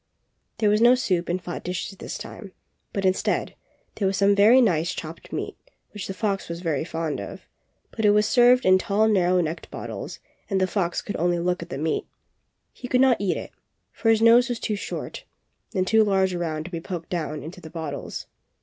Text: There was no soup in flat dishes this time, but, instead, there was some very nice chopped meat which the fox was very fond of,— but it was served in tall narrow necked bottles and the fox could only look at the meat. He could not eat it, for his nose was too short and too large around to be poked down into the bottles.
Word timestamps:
There 0.57 0.69
was 0.71 0.81
no 0.81 0.95
soup 0.95 1.29
in 1.29 1.37
flat 1.37 1.63
dishes 1.63 1.95
this 1.99 2.17
time, 2.17 2.53
but, 2.91 3.05
instead, 3.05 3.53
there 3.93 4.07
was 4.07 4.17
some 4.17 4.33
very 4.33 4.59
nice 4.59 4.95
chopped 4.95 5.31
meat 5.31 5.55
which 5.91 6.07
the 6.07 6.13
fox 6.15 6.49
was 6.49 6.61
very 6.61 6.83
fond 6.83 7.21
of,— 7.21 7.47
but 7.95 8.03
it 8.03 8.09
was 8.09 8.25
served 8.27 8.65
in 8.65 8.79
tall 8.79 9.07
narrow 9.07 9.39
necked 9.41 9.69
bottles 9.69 10.17
and 10.49 10.59
the 10.59 10.65
fox 10.65 11.03
could 11.03 11.17
only 11.17 11.37
look 11.37 11.61
at 11.61 11.69
the 11.69 11.77
meat. 11.77 12.07
He 12.73 12.87
could 12.87 12.99
not 12.99 13.17
eat 13.21 13.37
it, 13.37 13.51
for 13.91 14.09
his 14.09 14.23
nose 14.23 14.49
was 14.49 14.59
too 14.59 14.75
short 14.75 15.23
and 15.75 15.85
too 15.85 16.03
large 16.03 16.33
around 16.33 16.63
to 16.63 16.71
be 16.71 16.81
poked 16.81 17.11
down 17.11 17.43
into 17.43 17.61
the 17.61 17.69
bottles. 17.69 18.25